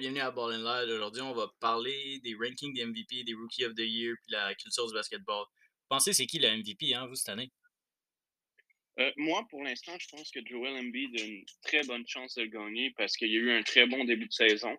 [0.00, 0.94] bienvenue à Ball Live.
[0.94, 4.54] Aujourd'hui, on va parler des rankings des MVP, des Rookie of the Year, puis la
[4.54, 5.44] culture du basketball.
[5.44, 7.50] Vous pensez c'est qui le MVP, hein, vous, cette année?
[8.98, 12.44] Euh, moi, pour l'instant, je pense que Joel Embiid a une très bonne chance de
[12.44, 14.74] le gagner parce qu'il y a eu un très bon début de saison.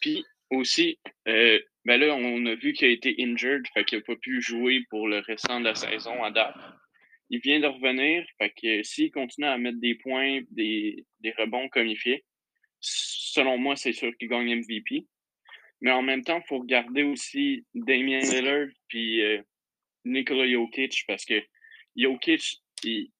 [0.00, 0.98] Puis aussi,
[1.28, 4.42] euh, ben là, on a vu qu'il a été injured, fait qu'il n'a pas pu
[4.42, 6.56] jouer pour le restant de la saison à date.
[7.30, 11.68] Il vient de revenir, fait que s'il continue à mettre des points, des, des rebonds
[11.68, 12.24] comme il fait,
[12.84, 15.06] selon moi, c'est sûr qu'il gagne MVP.
[15.80, 19.42] Mais en même temps, il faut regarder aussi Damien Lillard puis euh,
[20.04, 21.42] Nikola Jokic parce que
[21.96, 23.10] Jokic, il,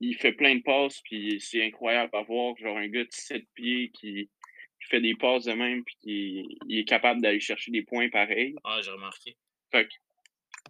[0.00, 2.56] il, fait plein de passes puis c'est incroyable à voir.
[2.58, 4.30] Genre un gars de 7 pieds qui,
[4.88, 8.54] fait des passes de même puis qui il est capable d'aller chercher des points pareils.
[8.64, 9.36] Ah, j'ai remarqué.
[9.70, 9.92] Fait que,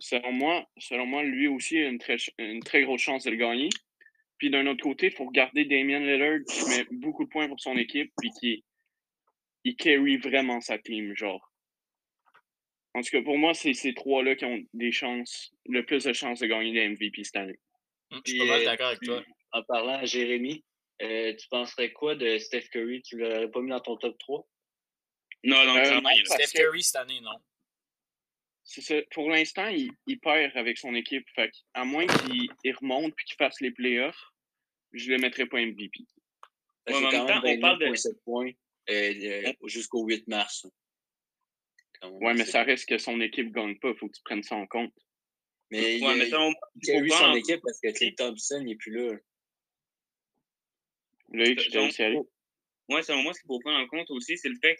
[0.01, 3.37] selon moi, selon moi, lui aussi a une très, une très grosse chance de le
[3.37, 3.68] gagner.
[4.41, 7.60] Puis d'un autre côté, il faut regarder Damien Lillard qui met beaucoup de points pour
[7.60, 8.65] son équipe puis qui
[9.65, 11.52] il carry vraiment sa team, genre.
[12.95, 16.15] En tout cas, pour moi, c'est ces trois-là qui ont des chances, le plus de
[16.15, 17.61] chances de gagner des MVP cette année.
[18.11, 19.23] Hum, je suis pas mal d'accord avec toi.
[19.52, 20.65] En parlant à Jérémy,
[21.02, 23.02] euh, tu penserais quoi de Steph Curry?
[23.02, 24.49] Tu l'aurais pas mis dans ton top 3?
[25.45, 27.37] Non, non, euh, non Steph Curry cette année, non.
[28.71, 28.95] Ça.
[29.10, 31.26] Pour l'instant, il, il, perd avec son équipe.
[31.35, 34.23] Fait à moins qu'il remonte puis qu'il fasse les playoffs,
[34.93, 36.07] je ne le mettrais pas MVP.
[36.88, 38.52] Ouais, en même temps, on parle de 7 points
[38.90, 40.66] euh, jusqu'au 8 mars.
[42.02, 43.90] Ouais, mais ça reste que son équipe ne gagne pas.
[43.90, 44.95] Il faut que tu prennes ça en compte.
[45.71, 49.16] Mais il, ouais, a, eu son équipe parce que Clay Thompson n'est plus là.
[51.32, 52.18] Là, tu t'es série.
[52.88, 54.77] Ouais, selon moi, ce qu'il faut prendre en compte aussi, c'est le fait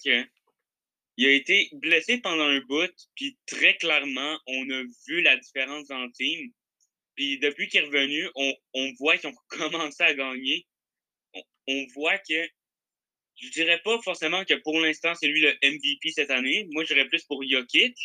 [1.20, 5.86] qu'il a été blessé pendant un bout, puis très clairement, on a vu la différence
[5.88, 6.50] dans le team.
[7.14, 10.66] Puis depuis qu'il est revenu, on, on voit qu'ils ont commencé à gagner.
[11.69, 12.48] On, voit que
[13.36, 16.66] je dirais pas forcément que pour l'instant, c'est lui le MVP cette année.
[16.70, 17.97] Moi, je dirais plus pour Jokic,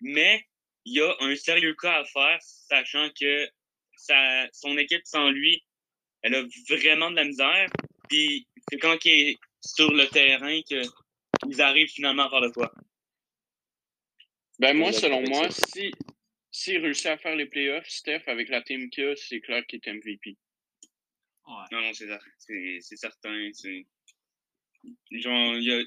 [0.00, 0.44] mais
[0.84, 3.48] il y a un sérieux cas à faire, sachant que
[3.96, 5.62] sa, son équipe sans lui,
[6.22, 7.70] elle a vraiment de la misère.
[8.08, 10.60] Puis c'est quand il est sur le terrain
[11.44, 12.72] qu'ils arrivent finalement à faire le quoi.
[14.58, 15.92] Ben moi, selon moi, si
[16.54, 19.92] s'il réussit à faire les playoffs, Steph, avec la team qu'il c'est clair qu'il est
[19.92, 20.36] MVP.
[21.46, 21.64] Ouais.
[21.72, 23.50] Non, non, c'est certain.
[25.10, 25.82] Genre, il y a,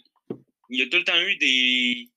[0.69, 2.09] y a tout le temps eu des.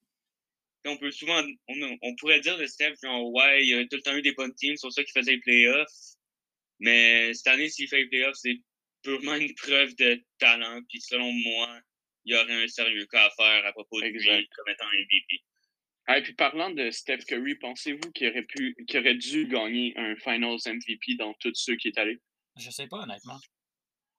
[0.84, 1.40] On peut souvent.
[1.68, 4.22] On, on pourrait dire de Steph, genre, ouais, il y a tout le temps eu
[4.22, 6.16] des bonnes teams, c'est pour ça qu'il faisait les playoffs.
[6.80, 8.60] Mais cette année, s'il fait les playoffs, c'est
[9.02, 10.80] purement une preuve de talent.
[10.88, 11.80] Puis selon moi,
[12.24, 15.42] il y aurait un sérieux cas à faire à propos de lui comme étant MVP.
[16.06, 19.96] Ah, et puis parlant de Steph Curry, pensez-vous qu'il aurait pu qu'il aurait dû gagner
[19.96, 22.20] un Finals MVP dans tous ceux qui est allé?
[22.56, 23.38] Je sais pas, honnêtement.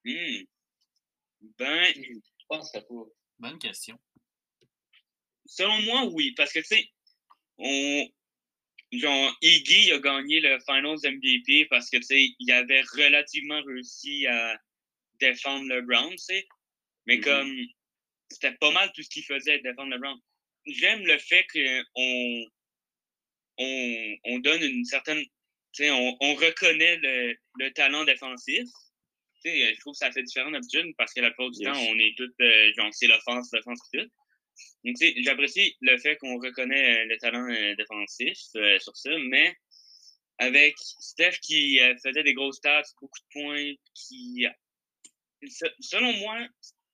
[0.06, 0.44] Hmm.
[1.58, 1.94] Ben,
[2.48, 2.82] pense pas.
[3.40, 3.98] Bonne question.
[5.46, 6.90] Selon moi, oui, parce que, tu sais,
[7.58, 8.08] on.
[8.94, 14.28] Genre, Iggy a gagné le Finals MVP parce que, tu sais, il avait relativement réussi
[14.28, 14.60] à
[15.20, 16.48] défendre le Brown, tu sais.
[17.06, 17.24] Mais mm-hmm.
[17.24, 17.58] comme,
[18.34, 20.18] c'était pas mal tout ce qu'il faisait, défendre le Brown.
[20.66, 22.46] J'aime le fait qu'on
[23.58, 25.24] on, on donne une certaine.
[25.80, 28.68] On, on reconnaît le, le talent défensif,
[29.44, 32.14] je trouve que ça fait différent d'habitude parce que la plupart du temps, on est
[32.18, 34.08] tous, euh, genre, c'est l'offense, l'offense, tout.
[34.84, 38.38] Donc, j'apprécie le fait qu'on reconnaît euh, le talent euh, défensif
[38.80, 39.56] sur ça, mais
[40.38, 44.46] avec Steph qui faisait des grosses stats, beaucoup de points, qui,
[45.80, 46.48] selon moi,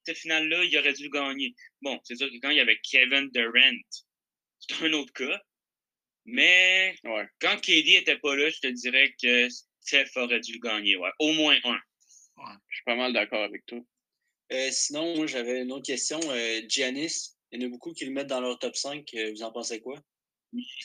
[0.07, 1.53] cette finale-là, il aurait dû gagner.
[1.81, 3.77] Bon, c'est sûr que quand il y avait Kevin Durant,
[4.59, 5.41] c'est un autre cas.
[6.25, 6.95] Mais
[7.39, 9.47] quand KD était pas là, je te dirais que
[9.79, 10.97] Steph aurait dû le gagner.
[10.97, 11.11] Ouais.
[11.19, 11.79] Au moins un
[12.69, 13.79] je suis pas mal d'accord avec toi.
[14.51, 16.19] Euh, sinon, moi, j'avais une autre question.
[16.29, 19.09] Euh, Giannis, il y en a beaucoup qui le mettent dans leur top 5.
[19.15, 19.99] Euh, vous en pensez quoi?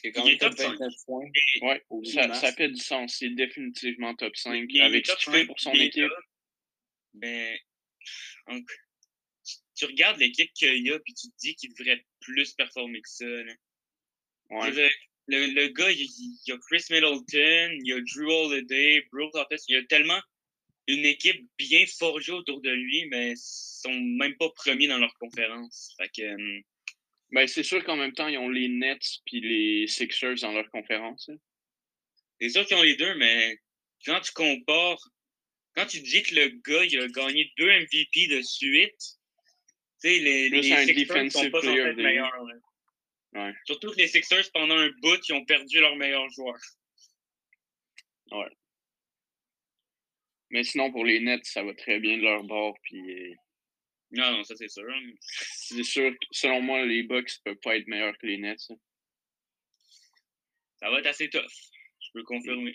[0.00, 1.28] C'est quand même top 29 points.
[1.60, 3.16] Ouais, ça, ça, fait du sens.
[3.18, 4.68] C'est définitivement top 5.
[4.80, 6.10] avec ce qu'il fait pour son équipe.
[7.14, 7.58] Ben,
[9.82, 13.08] tu regardes l'équipe qu'il y a puis tu te dis qu'il devrait plus performer que
[13.08, 13.24] ça.
[14.50, 14.90] Ouais.
[15.28, 16.08] Le, le, gars, il,
[16.46, 20.20] y a Chris Middleton, il y a Drew Holiday, Brooke Lopez, il y a tellement
[20.86, 25.94] une équipe bien forgée autour de lui, mais sont même pas premiers dans leur conférence.
[25.96, 26.60] Fait que, euh,
[27.30, 30.68] ben, c'est sûr qu'en même temps, ils ont les Nets puis les Sixers dans leur
[30.70, 31.28] conférence.
[31.28, 31.36] Hein.
[32.40, 33.56] C'est sûr qu'ils ont les deux, mais
[34.04, 35.08] quand tu compares,
[35.74, 39.18] quand tu dis que le gars il a gagné deux MVP de suite,
[40.08, 42.42] sais, les, les Sixers sont pas censés meilleurs.
[43.34, 43.54] Ouais.
[43.64, 46.58] Surtout que les Sixers, pendant un bout, ils ont perdu leur meilleur joueur.
[48.30, 48.50] Ouais.
[50.50, 52.76] Mais sinon, pour les Nets, ça va très bien de leur bord.
[52.82, 53.34] Puis,
[54.10, 54.84] Non, non, ça c'est sûr.
[54.86, 55.12] hein.
[55.20, 58.60] C'est sûr, que, selon moi, les Bucks peuvent pas être meilleurs que les Nets.
[58.70, 58.76] hein.
[60.76, 61.40] Ça va être assez tough.
[62.00, 62.74] Je peux confirmer.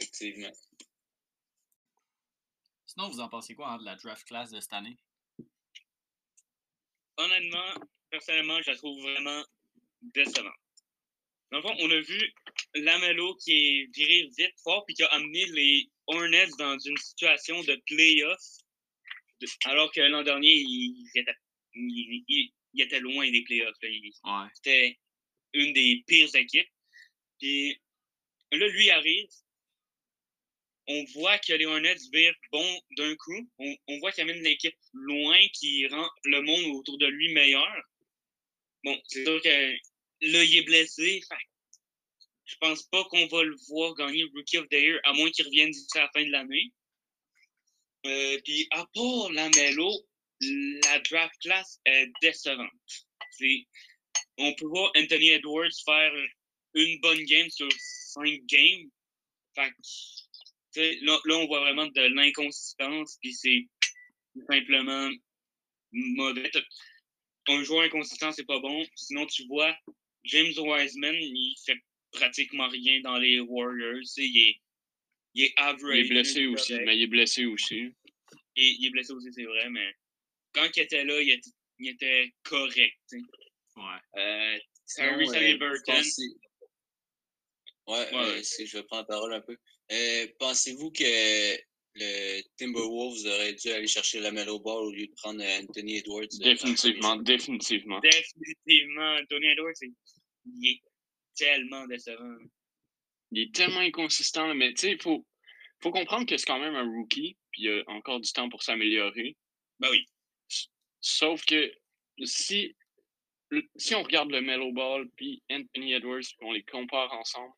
[0.00, 0.52] Effectivement.
[2.86, 4.96] Sinon, vous en pensez quoi hein, de la draft class de cette année?
[7.18, 7.74] Honnêtement,
[8.10, 9.42] personnellement, je la trouve vraiment
[10.02, 10.52] décevante.
[11.50, 12.34] Dans le fond, on a vu
[12.74, 17.62] Lamelo qui est viré vite fort puis qui a amené les Hornets dans une situation
[17.62, 18.42] de playoff,
[19.64, 21.34] alors que l'an dernier, ils étaient,
[21.74, 23.76] ils étaient loin des playoffs.
[23.82, 24.48] Ouais.
[24.54, 24.98] C'était
[25.52, 26.68] une des pires équipes.
[27.38, 27.80] Puis
[28.52, 29.28] là, lui arrive.
[30.88, 33.50] On voit que les Hornets virent bon d'un coup.
[33.58, 37.82] On, voit qu'il amène l'équipe loin, qui rend le monde autour de lui meilleur.
[38.84, 41.20] Bon, c'est sûr que là, il est blessé.
[42.44, 45.44] Je pense pas qu'on va le voir gagner Rookie of the Year, à moins qu'il
[45.44, 46.72] revienne d'ici à la fin de l'année.
[48.06, 49.90] Euh, Puis à part la Melo,
[50.40, 52.70] la draft class est décevante.
[53.32, 53.66] C'est
[54.38, 56.12] on peut voir Anthony Edwards faire
[56.74, 58.90] une bonne game sur cinq games.
[59.54, 59.72] Fait
[60.76, 63.66] là, là, on voit vraiment de l'inconsistance, puis c'est
[64.48, 65.10] simplement
[65.92, 66.50] mauvais.
[67.48, 68.84] Un joueur inconsistant, c'est pas bon.
[68.96, 69.76] Sinon, tu vois,
[70.24, 71.78] James Wiseman, il fait
[72.12, 74.00] pratiquement rien dans les Warriors.
[74.16, 74.60] Il est,
[75.34, 75.96] il est average.
[75.98, 77.92] Il est blessé aussi, mais il est blessé aussi.
[78.56, 79.94] Et il est blessé aussi, c'est vrai, mais
[80.52, 82.96] quand il était là, il était, il était correct.
[83.08, 83.24] tu sais.
[83.76, 84.00] Ouais.
[84.22, 84.58] Euh,
[84.98, 85.92] Harry euh, Halliburton.
[85.94, 86.36] pensez-
[87.86, 88.14] Ouais, Ouais.
[88.38, 89.56] euh, si je vais prendre la parole un peu.
[89.92, 91.56] Euh, Pensez-vous que
[91.94, 96.24] le Timberwolves aurait dû aller chercher la Melo Ball au lieu de prendre Anthony Edwards?
[96.24, 98.00] euh, Définitivement, définitivement.
[98.00, 100.82] Définitivement, Tony Edwards, il est
[101.36, 102.36] tellement décevant.
[103.32, 105.26] Il est tellement inconsistant, mais tu sais, il faut,
[105.82, 108.62] faut comprendre que c'est quand même un rookie, puis il a encore du temps pour
[108.62, 109.36] s'améliorer.
[109.80, 110.06] Ben oui.
[111.00, 111.72] Sauf que
[112.24, 112.74] si,
[113.76, 117.52] si on regarde le Mellow Ball puis Anthony Edwards, puis on les compare ensemble,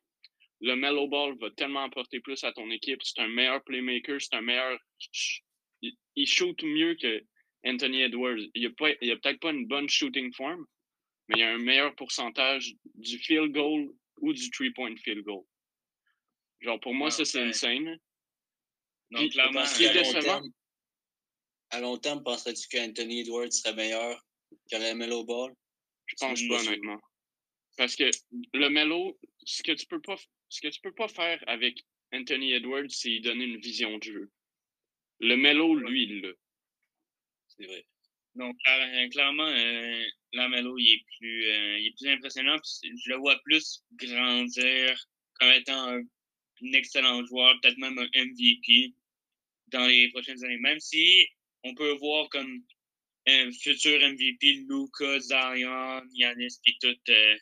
[0.61, 3.01] le Mellow Ball va tellement apporter plus à ton équipe.
[3.03, 4.77] C'est un meilleur playmaker, c'est un meilleur.
[5.81, 7.23] Il, shoot mieux que
[7.65, 8.39] Anthony Edwards.
[8.53, 10.65] Il a, pas- peut-être pas une bonne shooting form,
[11.27, 13.89] mais il a un meilleur pourcentage du field goal
[14.21, 15.45] ou du three-point field goal.
[16.59, 17.47] Genre, pour moi, Ah, ça, c'est ouais.
[17.49, 17.97] insane.
[19.11, 20.49] Donc, Puis, clairement, Parce Ce qui est qu'à long terme,
[21.69, 24.21] à long terme, penserais-tu qu'Anthony Edwards serait meilleur
[24.69, 25.53] que la Melo Ball?
[26.07, 26.99] Je pense pas, honnêtement.
[27.77, 28.09] Parce que
[28.53, 30.17] le Melo, ce que tu peux pas,
[30.49, 34.03] ce que tu peux pas faire avec Anthony Edwards, c'est lui donner une vision de
[34.03, 34.31] jeu.
[35.19, 36.31] Le Melo, lui, il l'a.
[37.47, 37.85] C'est vrai.
[38.35, 42.57] donc, euh, clairement, euh, Lamelo, il est plus, euh, il est plus impressionnant.
[42.83, 44.97] Je le vois plus grandir
[45.39, 48.93] comme étant un, un excellent joueur, peut-être même un MVP
[49.67, 50.57] dans les prochaines années.
[50.59, 51.27] Même si
[51.63, 52.63] on peut voir comme
[53.27, 56.95] un futur MVP, Luca, Zion, Yanis, puis tout.
[57.09, 57.37] euh,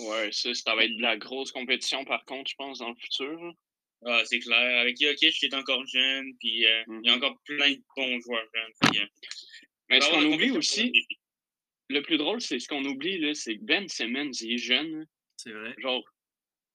[0.00, 2.96] Ouais, ça, ça va être de la grosse compétition, par contre, je pense, dans le
[2.96, 3.42] futur.
[3.44, 3.52] là.
[4.06, 4.80] Ah, c'est clair.
[4.80, 7.22] Avec Jokic, qui est encore jeune, puis euh, il y a Mhm.
[7.24, 8.72] encore plein de bons joueurs jeunes.
[8.90, 9.06] Puis, euh,
[9.88, 10.92] Mais ce qu'on oublie aussi,
[11.88, 15.00] le plus drôle, c'est ce qu'on oublie, là, c'est que Ben Simmons, il est jeune.
[15.00, 15.04] là.
[15.36, 15.74] C'est vrai.
[15.78, 16.04] Genre,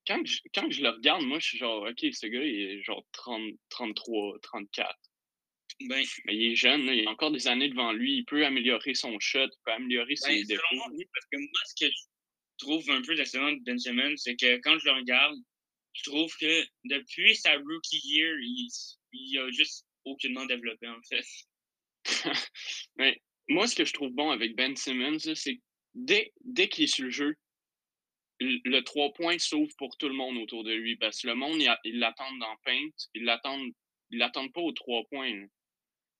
[0.07, 2.83] quand je, quand je le regarde, moi, je suis genre, OK, ce gars, il est
[2.83, 4.95] genre 30, 33, 34.
[5.81, 8.17] Ben, Mais il est jeune, là, il a encore des années devant lui.
[8.17, 10.75] Il peut améliorer son shot, il peut améliorer ses Ben, défauts.
[10.75, 11.97] moi, oui, parce que moi, ce que je
[12.69, 15.37] trouve un peu décevant de Ben Simmons, c'est que quand je le regarde,
[15.93, 18.69] je trouve que depuis sa rookie year, il,
[19.13, 21.25] il a juste aucunement développé, en fait.
[22.97, 25.61] Mais moi, ce que je trouve bon avec Ben Simmons, c'est que
[25.95, 27.35] dès, dès qu'il est sur le jeu,
[28.39, 30.95] le, trois points s'ouvre pour tout le monde autour de lui.
[30.95, 33.73] Parce que le monde, il l'attendent dans Paint, ils l'attendent,
[34.11, 35.45] l'attendent pas aux trois points.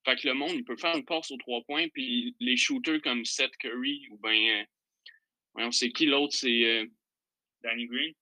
[0.04, 3.00] Fait que le monde, il peut faire une passe aux trois points, puis les shooters
[3.02, 4.66] comme Seth Curry, ou ben,
[5.54, 6.86] on sait qui l'autre, c'est euh,
[7.62, 8.14] Danny Green?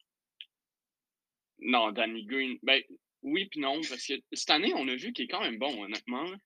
[1.60, 2.58] non, Danny Green.
[2.62, 2.82] Ben
[3.22, 5.82] oui puis non, parce que cette année, on a vu qu'il est quand même bon,
[5.84, 6.24] honnêtement.
[6.24, 6.36] Du-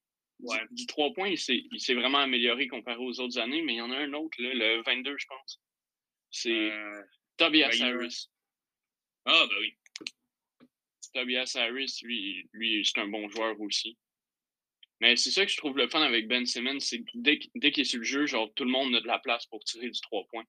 [0.45, 0.59] Ouais.
[0.73, 3.93] Du, trois points, il s'est vraiment amélioré comparé aux autres années, mais il y en
[3.93, 5.61] a un autre, là, le 22, je pense.
[6.33, 7.03] C'est Euh,
[7.37, 8.29] Tobias ben, Harris.
[9.25, 9.77] Ah, ben oui.
[11.15, 13.97] Tobias Harris, lui, lui c'est un bon joueur aussi.
[15.01, 17.71] Mais c'est ça que je trouve le fun avec Ben Simmons, c'est que dès, dès
[17.71, 19.91] qu'il est sur le jeu, genre tout le monde a de la place pour tirer
[19.91, 20.45] du trois points.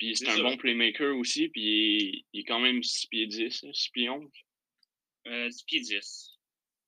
[0.00, 0.42] Puis c'est C'est un ça.
[0.44, 4.30] bon playmaker aussi, puis il est, quand même 6 pieds 10, là, 6 pieds 11.
[5.26, 6.38] Euh, 10 pieds 10.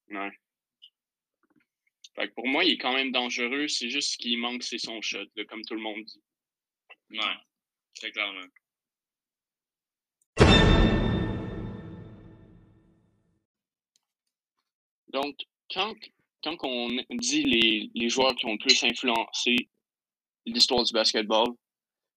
[0.08, 0.30] Ouais.
[2.16, 4.78] Fait que pour moi, il est quand même dangereux, c'est juste ce qui manque, c'est
[4.78, 6.22] son shot, là, comme tout le monde dit.
[7.10, 7.36] Ouais,
[7.96, 8.46] très clairement.
[15.08, 15.36] Donc,
[15.70, 15.94] quand,
[16.42, 19.68] quand on dit les, les joueurs qui ont le plus influencé
[20.46, 21.48] l'histoire du basketball,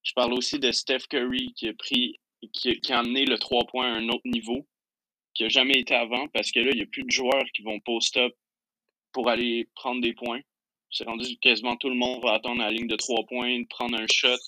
[0.06, 2.20] je parle aussi de Steph Curry qui a pris,
[2.52, 4.66] qui, qui a amené le 3 points à un autre niveau
[5.34, 7.62] qui a jamais été avant parce que là, il n'y a plus de joueurs qui
[7.62, 8.32] vont post-up
[9.12, 10.40] pour aller prendre des points.
[10.92, 14.06] C'est rendu quasiment tout le monde va attendre la ligne de 3 points, prendre un
[14.10, 14.28] shot.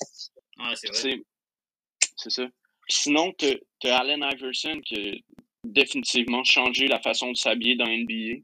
[0.61, 1.21] Ouais, c'est vrai.
[2.17, 2.49] C'est ça.
[2.89, 5.15] Sinon, tu as Allen Iverson qui a
[5.63, 8.43] définitivement changé la façon de s'habiller dans NBA.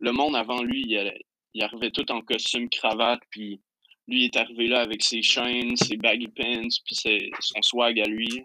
[0.00, 1.14] Le monde avant lui, il,
[1.54, 3.62] il arrivait tout en costume, cravate, puis
[4.06, 8.44] lui est arrivé là avec ses chaînes, ses baggy pants, puis son swag à lui.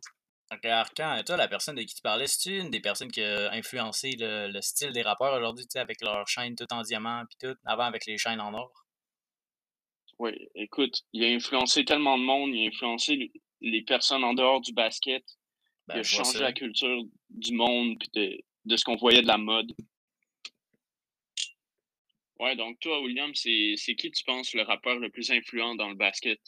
[0.51, 3.51] Donc, Arcan, toi, la personne de qui tu parlais, c'est une des personnes qui a
[3.51, 7.37] influencé le, style des rappeurs aujourd'hui, tu sais, avec leurs chaînes tout en diamant, puis
[7.49, 8.71] tout, avant avec les chaînes en or?
[10.17, 14.59] Oui, écoute, il a influencé tellement de monde, il a influencé les personnes en dehors
[14.59, 15.23] du basket.
[15.89, 19.27] il a ben, changé la culture du monde, puis de, de ce qu'on voyait de
[19.27, 19.71] la mode.
[22.39, 25.95] Ouais, donc toi, William, c'est qui tu penses le rappeur le plus influent dans le
[25.95, 26.39] basket?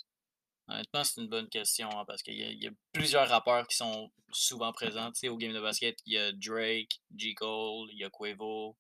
[0.68, 4.72] Honnêtement, c'est une bonne question hein, parce qu'il y, a plusieurs rappeurs qui sont souvent
[4.72, 6.00] présents au game de basket.
[6.06, 7.36] Il y a Drake, J.
[7.36, 8.78] Cole, il y a Quavo,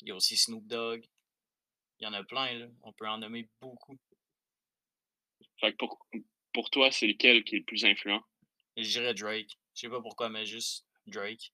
[0.00, 1.04] il y a aussi Snoop Dogg.
[2.00, 2.66] Il y en a plein, là.
[2.82, 3.96] on peut en nommer beaucoup.
[5.60, 6.04] Fait que pour,
[6.52, 8.22] pour toi, c'est lequel qui est le plus influent?
[8.76, 9.56] je dirais Drake.
[9.74, 11.52] Je sais pas pourquoi, mais juste Drake.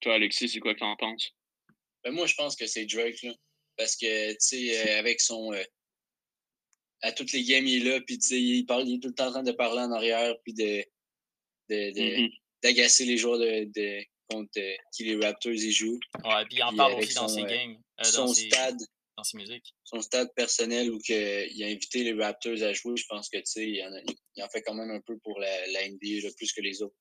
[0.00, 1.32] Toi, Alexis, c'est quoi que t'en penses?
[2.04, 3.32] Ben moi, je pense que c'est Drake, là.
[3.78, 5.54] Parce que, tu sais, euh, avec son.
[5.54, 5.62] Euh,
[7.00, 9.08] à toutes les games, il est là, puis tu sais, il, parle, il est tout
[9.08, 10.84] le temps en train de parler en arrière, puis de.
[11.70, 12.32] Mm-hmm.
[12.62, 16.00] d'agacer les joueurs de, contre euh, qui les Raptors y jouent.
[16.24, 17.78] Ouais, puis il en parle aussi dans ses games.
[18.02, 18.80] son stade.
[19.16, 19.74] Dans ses musiques.
[19.84, 23.36] Son stade personnel où que, il a invité les Raptors à jouer, je pense que
[23.38, 26.52] tu sais, il, en en fait quand même un peu pour la, la NBA, plus
[26.52, 26.96] que les autres.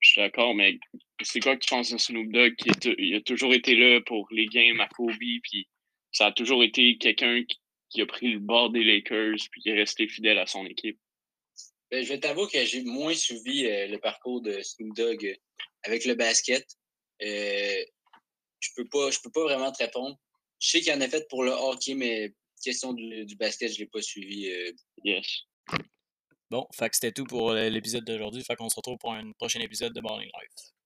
[0.00, 0.78] Je suis d'accord, mais
[1.22, 4.28] c'est quoi que tu penses de Snoop Dogg qui il a toujours été là pour
[4.30, 5.12] les games à Kobe,
[5.42, 5.68] puis
[6.12, 7.42] ça a toujours été quelqu'un
[7.90, 10.98] qui, a pris le bord des Lakers, puis qui est resté fidèle à son équipe?
[11.90, 15.34] Ben, je vais t'avouer que j'ai moins suivi euh, le parcours de Snoop Dogg euh,
[15.84, 16.66] avec le basket.
[17.22, 17.84] Euh,
[18.60, 20.16] je peux pas, je peux pas vraiment te répondre.
[20.60, 23.78] Je sais qu'il en a fait pour le hockey, mais question du, du basket, je
[23.78, 24.52] l'ai pas suivi.
[25.02, 25.44] yes.
[26.50, 28.42] Bon, fait c'était tout pour l'épisode d'aujourd'hui.
[28.44, 30.77] Fait qu'on se retrouve pour un prochain épisode de Balling Life.